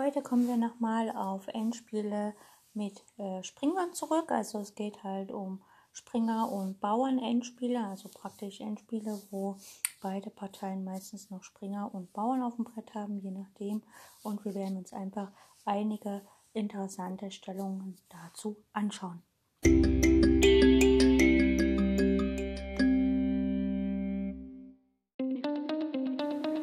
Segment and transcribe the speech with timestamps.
[0.00, 2.32] Heute kommen wir nochmal auf Endspiele
[2.72, 4.30] mit äh, Springern zurück.
[4.30, 5.60] Also es geht halt um
[5.92, 9.56] Springer- und Bauern-Endspiele, also praktisch Endspiele, wo
[10.00, 13.82] beide Parteien meistens noch Springer und Bauern auf dem Brett haben, je nachdem.
[14.22, 15.32] Und wir werden uns einfach
[15.64, 16.22] einige
[16.52, 19.20] interessante Stellungen dazu anschauen.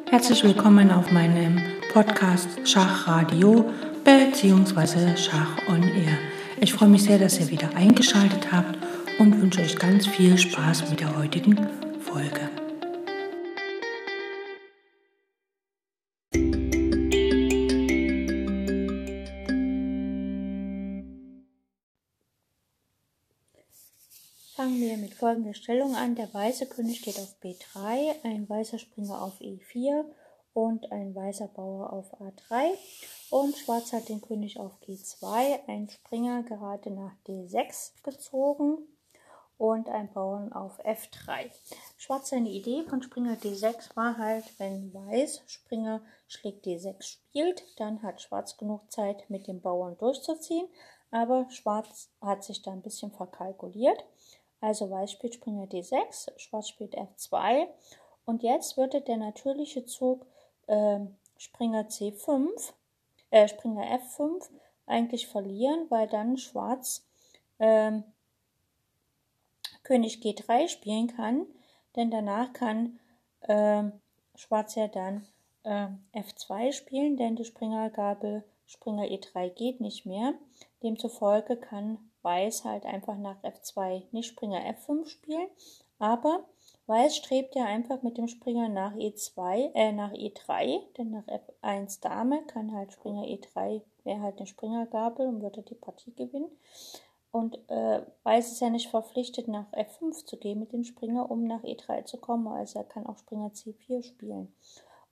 [0.08, 3.64] Herzlich willkommen auf meinem Podcast Schachradio
[4.04, 5.16] bzw.
[5.16, 6.18] Schach on Air.
[6.60, 8.76] Ich freue mich sehr, dass ihr wieder eingeschaltet habt
[9.18, 11.56] und wünsche euch ganz viel Spaß mit der heutigen
[12.02, 12.50] Folge.
[24.54, 26.14] Fangen wir mit folgender Stellung an.
[26.14, 30.04] Der weiße König geht auf B3, ein weißer Springer auf E4
[30.56, 32.70] und ein weißer Bauer auf A3.
[33.28, 38.78] Und Schwarz hat den König auf G2, ein Springer gerade nach D6 gezogen
[39.58, 41.50] und ein Bauern auf F3.
[41.98, 48.02] Schwarz seine Idee von Springer D6 war halt, wenn Weiß Springer schlägt D6 spielt, dann
[48.02, 50.68] hat Schwarz genug Zeit mit dem Bauern durchzuziehen.
[51.10, 54.06] Aber Schwarz hat sich da ein bisschen verkalkuliert.
[54.62, 57.66] Also Weiß spielt Springer D6, Schwarz spielt F2
[58.24, 60.24] und jetzt würde der natürliche Zug
[60.66, 61.00] äh,
[61.36, 62.48] Springer C5,
[63.30, 64.48] äh, Springer F5
[64.86, 67.06] eigentlich verlieren, weil dann Schwarz
[67.58, 68.00] äh,
[69.82, 71.46] König G3 spielen kann,
[71.94, 72.98] denn danach kann
[73.40, 73.84] äh,
[74.34, 75.26] Schwarz ja dann
[75.62, 80.34] äh, F2 spielen, denn die Springergabel Springer E3 geht nicht mehr.
[80.82, 85.46] Demzufolge kann Weiß halt einfach nach F2 nicht Springer F5 spielen,
[86.00, 86.44] aber
[86.86, 92.00] Weiß strebt ja einfach mit dem Springer nach E2, äh, nach E3, denn nach F1
[92.00, 96.50] Dame kann halt Springer E3, wäre halt eine Springergabel und würde die Partie gewinnen.
[97.32, 101.44] Und äh, Weiß ist ja nicht verpflichtet, nach F5 zu gehen mit dem Springer, um
[101.44, 102.46] nach E3 zu kommen.
[102.46, 104.54] Also er kann auch Springer C4 spielen.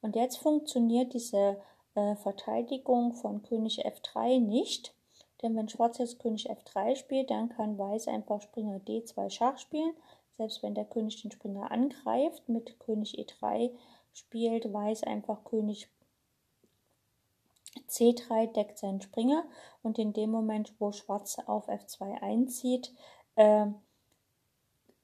[0.00, 1.60] Und jetzt funktioniert diese
[1.94, 4.94] äh, Verteidigung von König F3 nicht,
[5.42, 9.94] denn wenn Schwarz jetzt König F3 spielt, dann kann Weiß einfach Springer D2 Schach spielen.
[10.36, 13.70] Selbst wenn der König den Springer angreift, mit König E3
[14.12, 15.88] spielt Weiß einfach König
[17.88, 19.44] C3, deckt seinen Springer.
[19.82, 22.92] Und in dem Moment, wo Schwarz auf F2 einzieht,
[23.36, 23.66] äh,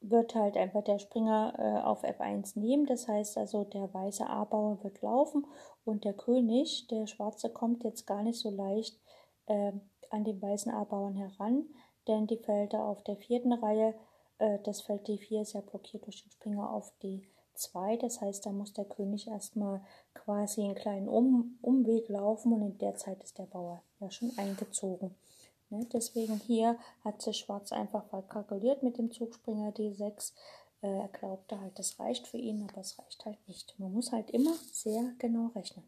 [0.00, 2.86] wird halt einfach der Springer äh, auf F1 nehmen.
[2.86, 5.46] Das heißt also, der weiße A-Bauer wird laufen
[5.84, 8.98] und der König, der schwarze, kommt jetzt gar nicht so leicht
[9.46, 9.72] äh,
[10.10, 11.66] an den weißen A-Bauern heran,
[12.08, 13.94] denn die Felder auf der vierten Reihe,
[14.40, 17.98] äh, das Feld D4 ist ja blockiert durch den Springer auf D2.
[18.00, 19.80] Das heißt, da muss der König erstmal
[20.14, 24.32] quasi einen kleinen um Umweg laufen und in der Zeit ist der Bauer ja schon
[24.36, 25.14] eingezogen.
[25.68, 25.86] Ne?
[25.92, 30.32] Deswegen hier hat sich Schwarz einfach verkalkuliert mit dem Zugspringer D6.
[30.82, 33.78] Äh, er glaubte halt, das reicht für ihn, aber es reicht halt nicht.
[33.78, 35.84] Man muss halt immer sehr genau rechnen.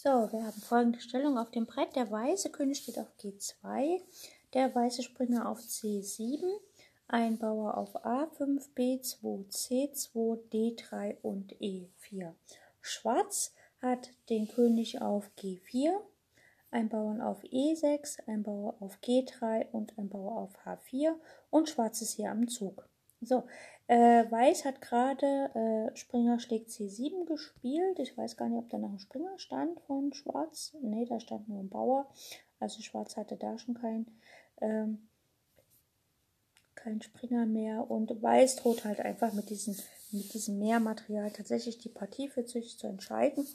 [0.00, 1.96] So, wir haben folgende Stellung auf dem Brett.
[1.96, 4.00] Der weiße König steht auf G2,
[4.54, 6.44] der weiße Springer auf C7,
[7.08, 12.32] ein Bauer auf A5, B2, C2, D3 und E4.
[12.80, 15.90] Schwarz hat den König auf G4,
[16.70, 21.16] ein Bauern auf E6, ein Bauer auf G3 und ein Bauer auf H4
[21.50, 22.88] und Schwarz ist hier am Zug.
[23.20, 23.48] So,
[23.88, 27.98] äh, Weiß hat gerade äh, Springer schlägt C7 gespielt.
[27.98, 30.76] Ich weiß gar nicht, ob da noch ein Springer stand von Schwarz.
[30.82, 32.06] Ne, da stand nur ein Bauer.
[32.60, 34.06] Also Schwarz hatte da schon kein,
[34.60, 35.08] ähm,
[36.74, 37.90] kein Springer mehr.
[37.90, 39.74] Und Weiß droht halt einfach mit, diesen,
[40.12, 43.46] mit diesem Mehrmaterial tatsächlich die Partie für sich zu entscheiden.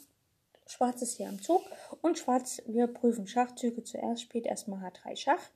[0.66, 1.62] Schwarz ist hier am Zug
[2.02, 3.84] und Schwarz, wir prüfen Schachzüge.
[3.84, 5.50] Zuerst spielt erstmal H3 Schach.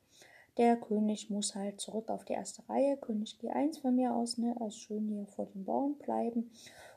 [0.59, 2.97] Der König muss halt zurück auf die erste Reihe.
[2.97, 4.57] König G1 von mir aus, ne?
[4.59, 6.51] Also schön hier vor dem Bauern bleiben.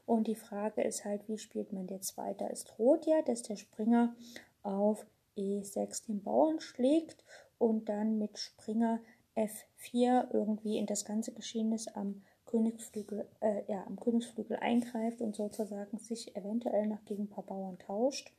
[0.07, 2.49] Und die Frage ist halt, wie spielt man jetzt weiter?
[2.51, 4.15] Es droht ja, dass der Springer
[4.63, 5.05] auf
[5.37, 7.23] E6 den Bauern schlägt
[7.59, 8.99] und dann mit Springer
[9.35, 15.99] F4 irgendwie in das ganze Geschehnis am Königsflügel, äh, ja, am Königsflügel eingreift und sozusagen
[15.99, 18.33] sich eventuell noch gegen ein paar Bauern tauscht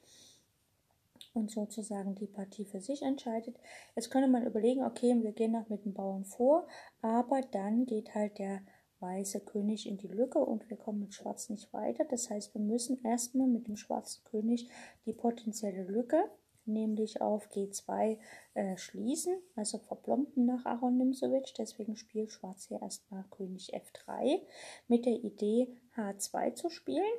[1.34, 3.56] und sozusagen die Partie für sich entscheidet.
[3.96, 6.66] Jetzt könnte man überlegen, okay, wir gehen noch mit dem Bauern vor,
[7.00, 8.60] aber dann geht halt der
[9.00, 12.04] weiße König in die Lücke und wir kommen mit Schwarz nicht weiter.
[12.04, 14.68] Das heißt, wir müssen erstmal mit dem schwarzen König
[15.06, 16.30] die potenzielle Lücke
[16.66, 18.18] nämlich auf G2
[18.54, 21.54] äh, schließen, also verplomben nach Aaron Nimzowitsch.
[21.58, 24.40] Deswegen spielt Schwarz hier erstmal König F3
[24.88, 27.12] mit der Idee H2 zu spielen.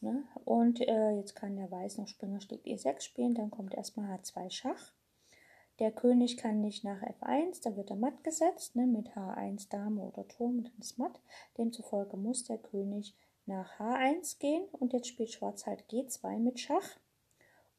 [0.00, 0.24] Ne?
[0.44, 4.50] Und äh, jetzt kann der Weiß noch Springer schlägt E6 spielen, dann kommt erstmal H2
[4.50, 4.92] Schach.
[5.80, 10.02] Der König kann nicht nach F1, da wird er matt gesetzt, ne, mit H1 Dame
[10.02, 11.20] oder Turm, dann ist matt.
[11.58, 16.98] Demzufolge muss der König nach H1 gehen und jetzt spielt Schwarz halt G2 mit Schach.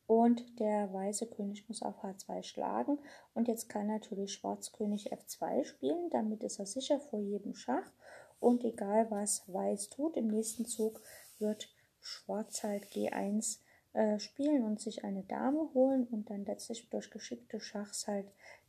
[0.07, 2.99] Und der weiße König muss auf H2 schlagen.
[3.33, 6.09] Und jetzt kann natürlich Schwarz König F2 spielen.
[6.11, 7.91] Damit ist er sicher vor jedem Schach.
[8.39, 11.01] Und egal was Weiß tut, im nächsten Zug
[11.39, 11.74] wird
[12.05, 13.57] Schwarz halt G1
[13.93, 18.27] äh, spielen und sich eine Dame holen und dann letztlich durch geschickte Schachs halt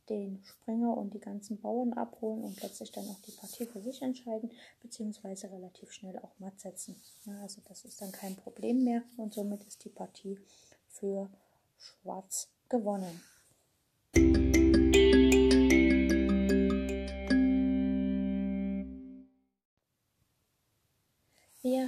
[0.09, 4.01] den Springer und die ganzen Bauern abholen und letztlich dann auch die Partie für sich
[4.01, 4.51] entscheiden,
[4.81, 6.95] beziehungsweise relativ schnell auch matt setzen.
[7.25, 10.39] Ja, also das ist dann kein Problem mehr und somit ist die Partie
[10.87, 11.29] für
[11.77, 13.21] Schwarz gewonnen.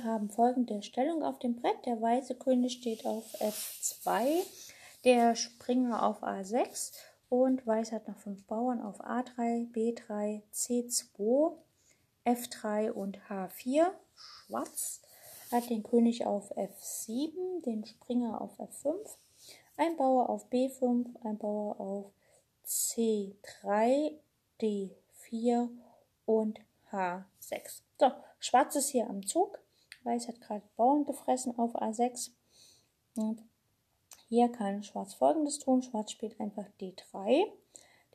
[0.03, 1.85] Haben folgende Stellung auf dem Brett.
[1.85, 4.43] Der weiße König steht auf F2,
[5.03, 6.93] der Springer auf A6
[7.29, 11.53] und Weiß hat noch fünf Bauern auf A3, B3, C2,
[12.25, 13.91] F3 und H4.
[14.15, 15.01] Schwarz
[15.51, 18.95] hat den König auf F7, den Springer auf F5,
[19.77, 22.11] ein Bauer auf B5, ein Bauer auf
[22.65, 24.13] C3,
[24.61, 25.69] D4
[26.25, 26.59] und
[26.91, 27.81] H6.
[27.99, 29.59] So, Schwarz ist hier am Zug.
[30.03, 32.31] Weiß hat gerade Bauern gefressen auf A6.
[33.15, 33.43] Und
[34.27, 35.81] hier kann Schwarz folgendes tun.
[35.81, 37.45] Schwarz spielt einfach D3.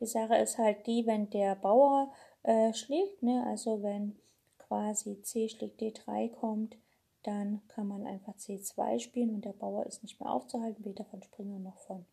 [0.00, 4.16] Die Sache ist halt die, wenn der Bauer äh, schlägt, ne, also wenn
[4.58, 6.76] quasi C schlägt D3 kommt,
[7.22, 11.22] dann kann man einfach C2 spielen und der Bauer ist nicht mehr aufzuhalten, weder von
[11.22, 12.04] Springer noch von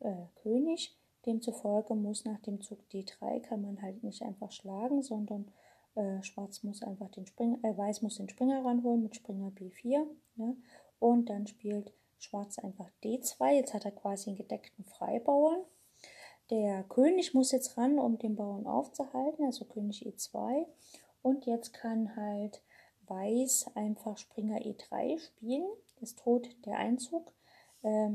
[0.00, 0.96] äh, König.
[1.26, 5.50] Demzufolge muss nach dem Zug D3 kann man halt nicht einfach schlagen, sondern
[5.98, 10.06] äh, Schwarz muss einfach den Springer, äh, Weiß muss den Springer ranholen mit Springer B4.
[10.36, 10.56] Ne?
[10.98, 13.56] Und dann spielt Schwarz einfach D2.
[13.56, 15.64] Jetzt hat er quasi einen gedeckten Freibauern.
[16.50, 20.66] Der König muss jetzt ran, um den Bauern aufzuhalten, also König E2.
[21.20, 22.62] Und jetzt kann halt
[23.06, 25.66] Weiß einfach Springer E3 spielen.
[26.00, 27.32] Das droht der Einzug
[27.82, 28.10] äh,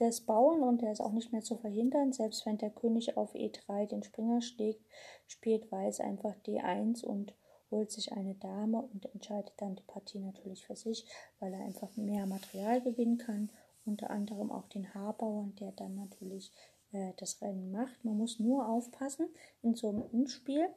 [0.00, 2.12] des Bauern und der ist auch nicht mehr zu verhindern.
[2.12, 4.84] Selbst wenn der König auf E3 den Springer schlägt,
[5.26, 7.34] spielt Weiß einfach D1 und
[7.70, 11.06] holt sich eine Dame und entscheidet dann die Partie natürlich für sich,
[11.40, 13.50] weil er einfach mehr Material gewinnen kann.
[13.84, 16.52] Unter anderem auch den Haarbauern, der dann natürlich
[16.92, 18.04] äh, das Rennen macht.
[18.04, 19.28] Man muss nur aufpassen
[19.62, 20.68] in so einem Endspiel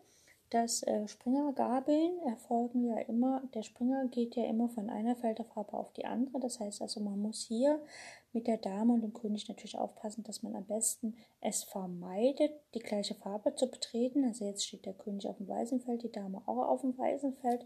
[0.51, 5.93] dass äh, Springergabeln erfolgen ja immer, der Springer geht ja immer von einer Felderfarbe auf
[5.93, 6.41] die andere.
[6.41, 7.81] Das heißt also, man muss hier
[8.33, 12.79] mit der Dame und dem König natürlich aufpassen, dass man am besten es vermeidet, die
[12.79, 14.25] gleiche Farbe zu betreten.
[14.25, 17.33] Also jetzt steht der König auf dem weißen Feld, die Dame auch auf dem weißen
[17.37, 17.65] Feld.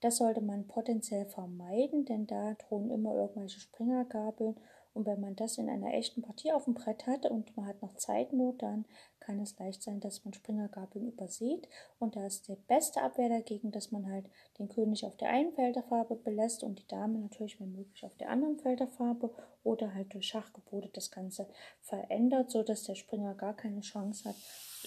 [0.00, 4.56] Das sollte man potenziell vermeiden, denn da drohen immer irgendwelche Springergabeln
[4.94, 7.82] und wenn man das in einer echten Partie auf dem Brett hat und man hat
[7.82, 8.84] noch Zeitnot, dann
[9.18, 11.68] kann es leicht sein, dass man Springergabeln übersieht.
[11.98, 14.26] Und da ist die beste Abwehr dagegen, dass man halt
[14.58, 18.30] den König auf der einen Felderfarbe belässt und die Dame natürlich, wenn möglich, auf der
[18.30, 21.48] anderen Felderfarbe oder halt durch Schachgebote das Ganze
[21.80, 24.36] verändert, sodass der Springer gar keine Chance hat,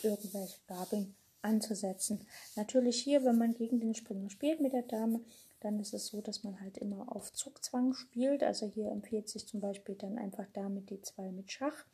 [0.04, 1.16] irgendwelche Gabeln
[1.48, 2.28] anzusetzen.
[2.56, 5.22] Natürlich hier, wenn man gegen den Springer spielt mit der Dame,
[5.62, 8.44] dann ist es so, dass man halt immer auf Zugzwang spielt.
[8.44, 11.86] Also hier empfiehlt sich zum Beispiel dann einfach die zwei mit Schach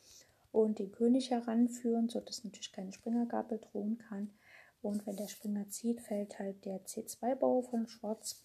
[0.51, 4.33] und den König heranführen, sodass natürlich keine Springergabel drohen kann.
[4.81, 8.43] Und wenn der Springer zieht, fällt halt der C2-Bau von Schwarz,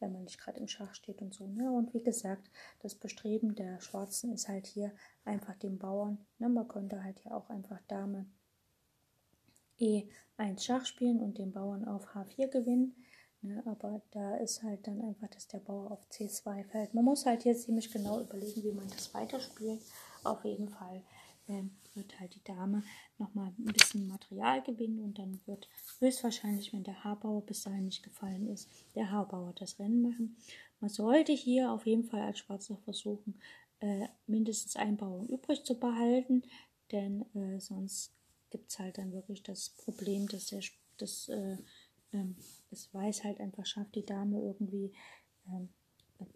[0.00, 1.46] wenn man nicht gerade im Schach steht und so.
[1.46, 1.72] Ne?
[1.72, 2.50] Und wie gesagt,
[2.80, 4.92] das Bestreben der Schwarzen ist halt hier
[5.24, 6.26] einfach den Bauern.
[6.38, 6.50] Ne?
[6.50, 8.26] Man könnte halt hier auch einfach Dame
[9.80, 12.94] E1 Schach spielen und den Bauern auf H4 gewinnen.
[13.40, 16.92] Ne, aber da ist halt dann einfach, dass der Bauer auf C2 fällt.
[16.92, 19.80] Man muss halt hier ziemlich genau überlegen, wie man das weiterspielt.
[20.24, 21.04] Auf jeden Fall
[21.46, 21.62] äh,
[21.94, 22.82] wird halt die Dame
[23.18, 25.68] nochmal ein bisschen Material gewinnen und dann wird
[26.00, 30.36] höchstwahrscheinlich, wenn der Haarbauer bis dahin nicht gefallen ist, der Haarbauer das Rennen machen.
[30.80, 33.40] Man sollte hier auf jeden Fall als Schwarzer versuchen,
[33.80, 36.42] äh, mindestens einen Bauern übrig zu behalten,
[36.90, 38.17] denn äh, sonst
[38.50, 40.62] gibt es halt dann wirklich das Problem, dass der
[40.98, 41.56] das äh,
[42.12, 42.36] ähm,
[42.70, 44.92] es weiß halt einfach schafft, die Dame irgendwie
[45.48, 45.68] ähm,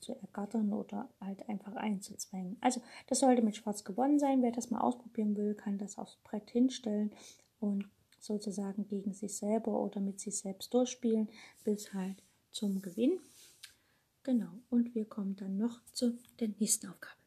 [0.00, 2.57] zu ergattern oder halt einfach einzuzwängen.
[2.61, 4.42] Also das sollte mit Schwarz gewonnen sein.
[4.42, 7.12] Wer das mal ausprobieren will, kann das aufs Brett hinstellen
[7.59, 7.88] und
[8.21, 11.28] sozusagen gegen sich selber oder mit sich selbst durchspielen
[11.64, 13.19] bis halt zum Gewinn.
[14.23, 17.22] Genau, und wir kommen dann noch zu der nächsten Aufgabe.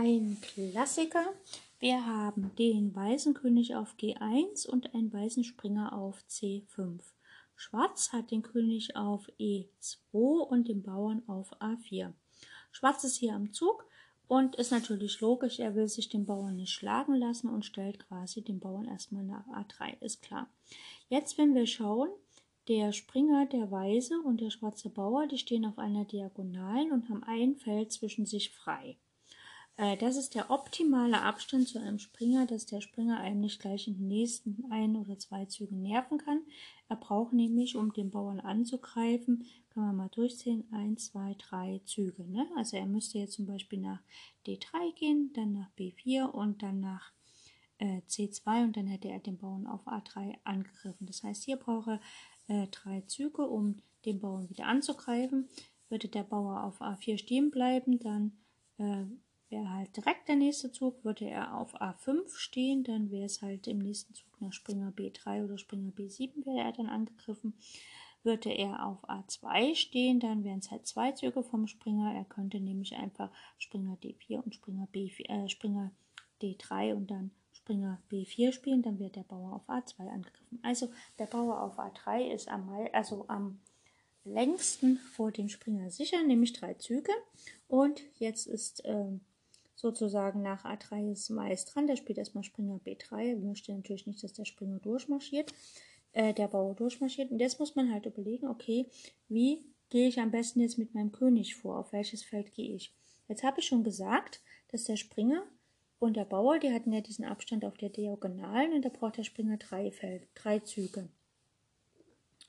[0.00, 1.24] Ein Klassiker.
[1.80, 7.00] Wir haben den weißen König auf G1 und einen weißen Springer auf C5.
[7.56, 12.12] Schwarz hat den König auf E2 und den Bauern auf A4.
[12.70, 13.86] Schwarz ist hier am Zug
[14.28, 18.42] und ist natürlich logisch, er will sich den Bauern nicht schlagen lassen und stellt quasi
[18.42, 20.48] den Bauern erstmal nach A3, ist klar.
[21.08, 22.10] Jetzt, wenn wir schauen,
[22.68, 27.24] der Springer, der Weiße und der schwarze Bauer, die stehen auf einer Diagonalen und haben
[27.24, 28.96] ein Feld zwischen sich frei.
[29.78, 33.86] Äh, das ist der optimale Abstand zu einem Springer, dass der Springer einem nicht gleich
[33.86, 36.42] in den nächsten ein oder zwei Zügen nerven kann.
[36.88, 42.24] Er braucht nämlich, um den Bauern anzugreifen, kann man mal durchzählen, 1, 2, 3 Züge.
[42.24, 42.46] Ne?
[42.56, 44.00] Also er müsste jetzt zum Beispiel nach
[44.46, 47.12] D3 gehen, dann nach B4 und dann nach
[47.78, 51.06] äh, C2 und dann hätte er den Bauern auf A3 angegriffen.
[51.06, 52.00] Das heißt, hier braucht er
[52.48, 55.48] äh, drei Züge, um den Bauern wieder anzugreifen.
[55.88, 58.32] Würde der Bauer auf A4 stehen bleiben, dann
[58.78, 59.04] äh,
[59.50, 61.04] wäre halt direkt der nächste Zug.
[61.04, 65.44] Würde er auf A5 stehen, dann wäre es halt im nächsten Zug nach Springer B3
[65.44, 67.54] oder Springer B7 wäre er dann angegriffen.
[68.22, 72.14] Würde er auf A2 stehen, dann wären es halt zwei Züge vom Springer.
[72.14, 75.92] Er könnte nämlich einfach Springer D4 und Springer, B4, äh, Springer
[76.42, 80.58] D3 und dann Springer B4 spielen, dann wird der Bauer auf A2 angegriffen.
[80.62, 83.60] Also der Bauer auf A3 ist am, also am
[84.24, 87.12] längsten vor dem Springer sicher, nämlich drei Züge.
[87.66, 89.20] Und jetzt ist ähm,
[89.78, 91.86] sozusagen nach A3 ist Mais dran.
[91.86, 93.30] Der spielt erstmal Springer B3.
[93.30, 95.54] Er möchte natürlich nicht, dass der Springer durchmarschiert,
[96.12, 97.30] äh, der Bauer durchmarschiert.
[97.30, 98.86] Und jetzt muss man halt überlegen, okay,
[99.28, 101.78] wie gehe ich am besten jetzt mit meinem König vor?
[101.78, 102.92] Auf welches Feld gehe ich?
[103.28, 104.42] Jetzt habe ich schon gesagt,
[104.72, 105.44] dass der Springer
[106.00, 109.24] und der Bauer, die hatten ja diesen Abstand auf der Diagonalen und da braucht der
[109.24, 111.08] Springer drei, Feld, drei Züge.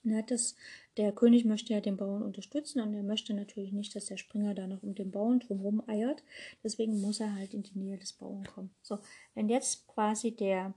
[0.02, 0.56] Na, das,
[0.96, 4.54] der König möchte ja den Bauern unterstützen und er möchte natürlich nicht, dass der Springer
[4.54, 6.22] da noch um den Bauern drumherum eiert.
[6.64, 8.70] Deswegen muss er halt in die Nähe des Bauern kommen.
[8.82, 8.98] So,
[9.34, 10.72] wenn jetzt quasi der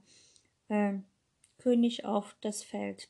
[0.68, 0.94] äh,
[1.58, 3.08] König auf das Feld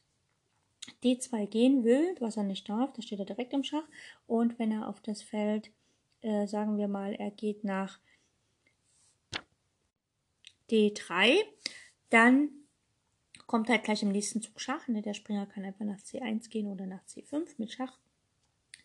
[1.02, 3.86] D2 gehen will, was er nicht darf, da steht er direkt im Schach.
[4.26, 5.70] Und wenn er auf das Feld,
[6.20, 7.98] äh, sagen wir mal, er geht nach
[10.70, 11.38] D3,
[12.10, 12.50] dann
[13.54, 14.88] kommt halt gleich im nächsten Zug Schach.
[14.88, 15.00] Ne?
[15.00, 18.00] Der Springer kann einfach nach C1 gehen oder nach C5 mit Schach.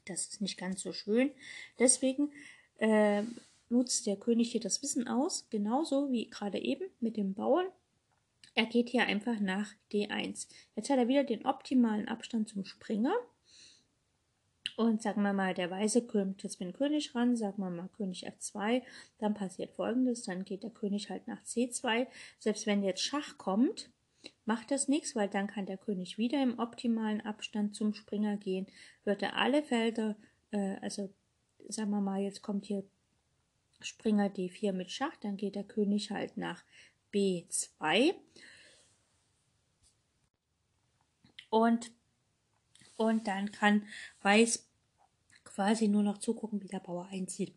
[0.06, 1.32] Das ist nicht ganz so schön.
[1.80, 2.32] Deswegen
[2.78, 3.24] äh,
[3.70, 7.66] nutzt der König hier das Wissen aus, genauso wie gerade eben mit dem Bauern.
[8.54, 10.48] Er geht hier einfach nach D1.
[10.76, 13.16] Jetzt hat er wieder den optimalen Abstand zum Springer.
[14.78, 17.90] Und sagen wir mal, der Weiße kommt jetzt mit dem König ran, sagen wir mal
[17.98, 18.84] König F2,
[19.18, 22.06] dann passiert folgendes, dann geht der König halt nach C2.
[22.38, 23.90] Selbst wenn jetzt Schach kommt,
[24.50, 28.66] macht das nichts, weil dann kann der König wieder im optimalen Abstand zum Springer gehen,
[29.04, 30.16] wird er alle Felder,
[30.50, 31.14] äh, also
[31.68, 32.84] sagen wir mal, jetzt kommt hier
[33.80, 36.64] Springer D4 mit Schach, dann geht der König halt nach
[37.14, 38.16] B2
[41.52, 41.92] und,
[42.98, 43.86] und dann kann
[44.24, 44.68] Weiß
[45.44, 47.54] quasi nur noch zugucken, wie der Bauer einzieht.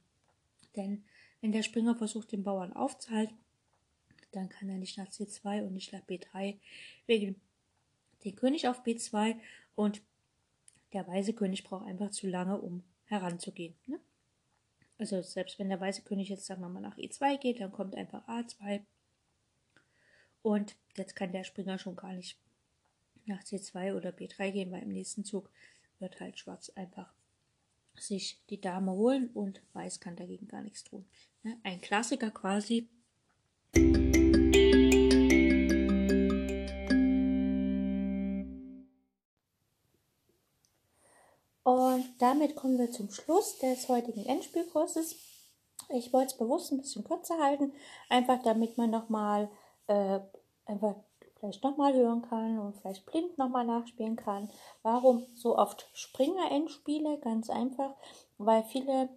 [0.77, 1.05] Denn
[1.41, 3.42] wenn der Springer versucht, den Bauern aufzuhalten,
[4.33, 6.59] dann kann er nicht nach C2 und nicht nach B3
[7.07, 7.41] wegen
[8.25, 9.37] den König auf B2
[9.75, 10.03] und
[10.93, 13.75] der weiße König braucht einfach zu lange, um heranzugehen.
[13.87, 14.01] Ne?
[14.99, 17.95] Also selbst wenn der weiße König jetzt, sagen wir mal, nach E2 geht, dann kommt
[17.95, 18.83] einfach A2
[20.43, 22.39] und jetzt kann der Springer schon gar nicht
[23.27, 25.51] nach C2 oder B3 gehen, weil im nächsten Zug
[25.99, 27.13] wird halt Schwarz einfach
[27.95, 31.05] sich die Dame holen und Weiß kann dagegen gar nichts tun.
[31.43, 31.57] Ne?
[31.63, 32.89] Ein Klassiker quasi.
[42.23, 45.17] Damit kommen wir zum Schluss des heutigen Endspielkurses.
[45.89, 47.73] Ich wollte es bewusst ein bisschen kürzer halten,
[48.09, 49.51] einfach damit man nochmal
[49.89, 50.21] äh,
[50.65, 50.95] einfach
[51.41, 54.49] vielleicht nochmal hören kann und vielleicht blind nochmal nachspielen kann.
[54.85, 57.19] Warum so oft Springer-Endspiele?
[57.19, 57.97] Ganz einfach,
[58.39, 59.09] weil viele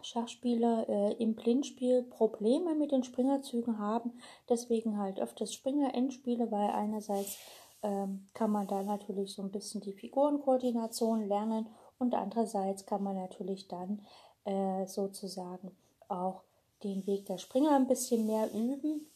[0.00, 4.18] Schachspieler äh, im Blindspiel Probleme mit den Springerzügen haben.
[4.48, 7.36] Deswegen halt öfters Springer-Endspiele, weil einerseits
[7.82, 11.66] ähm, kann man da natürlich so ein bisschen die Figurenkoordination lernen
[12.00, 14.04] und andererseits kann man natürlich dann
[14.44, 15.76] äh, sozusagen
[16.08, 16.42] auch
[16.82, 19.06] den Weg der Springer ein bisschen mehr üben.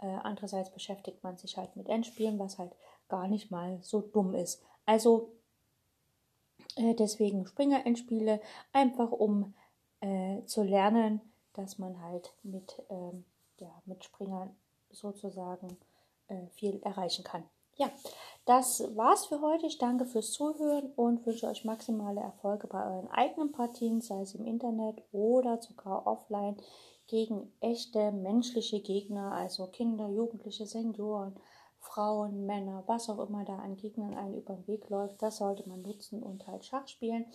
[0.00, 2.72] Äh, andererseits beschäftigt man sich halt mit Endspielen, was halt
[3.08, 4.60] gar nicht mal so dumm ist.
[4.84, 5.30] Also
[6.74, 8.40] äh, deswegen Springer-Endspiele,
[8.72, 9.54] einfach um
[10.00, 11.20] äh, zu lernen,
[11.52, 13.24] dass man halt mit, ähm,
[13.60, 14.56] ja, mit Springern
[14.90, 15.76] sozusagen
[16.26, 17.44] äh, viel erreichen kann.
[17.76, 17.90] Ja,
[18.44, 19.66] das war's für heute.
[19.66, 24.34] Ich danke fürs Zuhören und wünsche euch maximale Erfolge bei euren eigenen Partien, sei es
[24.34, 26.56] im Internet oder sogar offline.
[27.06, 31.34] gegen echte menschliche Gegner, also Kinder, Jugendliche, Senioren,
[31.78, 35.68] Frauen, Männer, was auch immer da an Gegnern einen über den Weg läuft, das sollte
[35.68, 37.26] man nutzen und halt Schach spielen.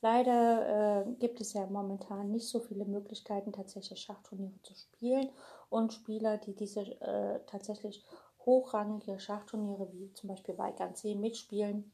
[0.00, 5.30] Leider äh, gibt es ja momentan nicht so viele Möglichkeiten, tatsächlich Schachturniere zu spielen.
[5.70, 8.04] Und Spieler, die diese äh, tatsächlich
[8.46, 11.92] hochrangige Schachturniere wie zum Beispiel Weigandsee mitspielen,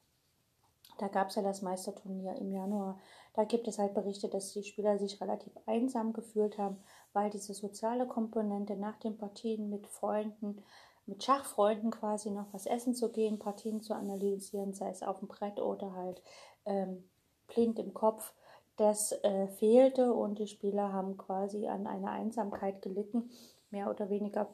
[0.98, 2.98] da gab es ja das Meisterturnier im Januar.
[3.34, 6.78] Da gibt es halt Berichte, dass die Spieler sich relativ einsam gefühlt haben,
[7.12, 10.62] weil diese soziale Komponente nach den Partien mit Freunden,
[11.06, 15.28] mit Schachfreunden quasi noch was essen zu gehen, Partien zu analysieren, sei es auf dem
[15.28, 16.20] Brett oder halt
[16.66, 17.08] ähm,
[17.46, 18.34] blind im Kopf,
[18.76, 23.30] das äh, fehlte und die Spieler haben quasi an einer Einsamkeit gelitten,
[23.70, 24.48] mehr oder weniger,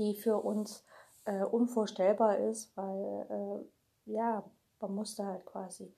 [0.00, 0.84] die für uns
[1.26, 5.94] äh, unvorstellbar ist, weil äh, ja, man musste halt quasi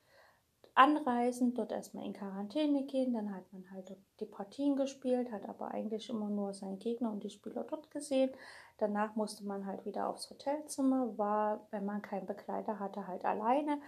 [0.74, 5.70] anreisen, dort erstmal in Quarantäne gehen, dann hat man halt die Partien gespielt, hat aber
[5.70, 8.30] eigentlich immer nur seinen Gegner und die Spieler dort gesehen.
[8.78, 13.80] Danach musste man halt wieder aufs Hotelzimmer, war, wenn man keinen Begleiter hatte, halt alleine,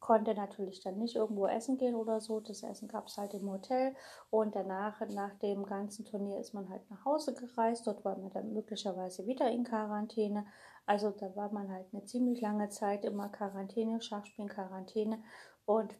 [0.00, 2.40] konnte natürlich dann nicht irgendwo essen gehen oder so.
[2.40, 3.94] Das Essen gab es halt im Hotel
[4.30, 7.86] und danach, nach dem ganzen Turnier, ist man halt nach Hause gereist.
[7.86, 10.46] Dort war man dann möglicherweise wieder in Quarantäne.
[10.86, 15.22] Also da war man halt eine ziemlich lange Zeit immer Quarantäne, Schachspielen, Quarantäne
[15.64, 15.94] und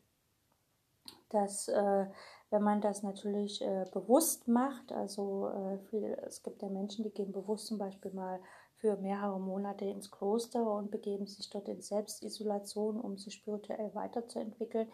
[1.30, 2.06] dass äh,
[2.50, 7.11] wenn man das natürlich äh, bewusst macht, also äh, viel, es gibt ja Menschen, die
[7.11, 8.40] gehen bewusst zum Beispiel mal
[8.75, 14.90] für mehrere Monate ins Kloster und begeben sich dort in Selbstisolation, um sich spirituell weiterzuentwickeln.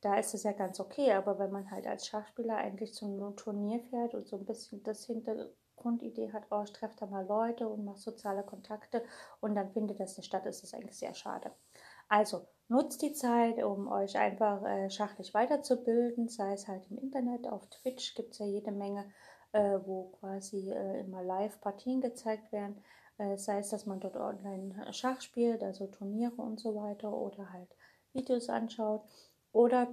[0.00, 3.80] Da ist es ja ganz okay, aber wenn man halt als Schachspieler eigentlich zum Turnier
[3.90, 7.84] fährt und so ein bisschen das Hintergrundidee hat, oh, ich treffe da mal Leute und
[7.84, 9.02] mache soziale Kontakte
[9.40, 11.52] und dann findet das nicht statt, ist das eigentlich sehr schade.
[12.14, 17.48] Also nutzt die Zeit, um euch einfach äh, schachlich weiterzubilden, sei es halt im Internet,
[17.48, 19.10] auf Twitch gibt es ja jede Menge,
[19.50, 22.84] äh, wo quasi äh, immer Live-Partien gezeigt werden,
[23.18, 27.52] äh, sei es, dass man dort online Schach spielt, also Turniere und so weiter oder
[27.52, 27.74] halt
[28.12, 29.02] Videos anschaut.
[29.50, 29.92] Oder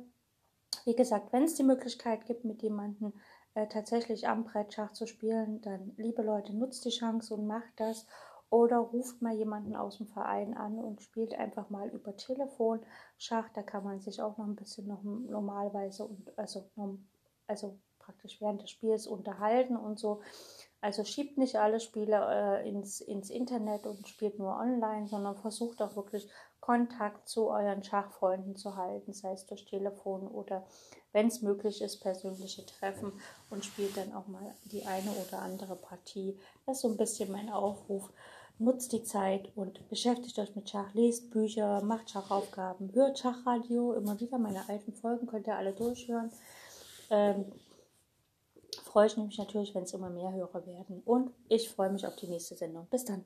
[0.85, 3.13] wie gesagt, wenn es die Möglichkeit gibt, mit jemandem
[3.55, 7.73] äh, tatsächlich am Brett Schach zu spielen, dann liebe Leute, nutzt die Chance und macht
[7.77, 8.05] das
[8.51, 12.81] oder ruft mal jemanden aus dem Verein an und spielt einfach mal über Telefon
[13.17, 13.49] Schach.
[13.53, 16.69] Da kann man sich auch noch ein bisschen noch normalerweise und also,
[17.47, 20.21] also praktisch während des Spiels unterhalten und so.
[20.81, 25.81] Also schiebt nicht alle Spiele äh, ins, ins Internet und spielt nur online, sondern versucht
[25.81, 26.27] auch wirklich
[26.59, 30.65] Kontakt zu euren Schachfreunden zu halten, sei es durch Telefon oder
[31.13, 33.13] wenn es möglich ist, persönliche Treffen
[33.49, 36.37] und spielt dann auch mal die eine oder andere Partie.
[36.65, 38.11] Das ist so ein bisschen mein Aufruf
[38.61, 44.19] nutzt die Zeit und beschäftigt euch mit Schach, lest Bücher, macht Schachaufgaben, hört Schachradio, immer
[44.19, 46.31] wieder meine alten Folgen könnt ihr alle durchhören.
[47.09, 47.45] Ähm,
[48.83, 52.15] freue ich mich natürlich, wenn es immer mehr Hörer werden und ich freue mich auf
[52.15, 52.87] die nächste Sendung.
[52.89, 53.25] Bis dann.